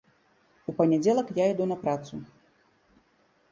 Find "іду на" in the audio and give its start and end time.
1.53-1.77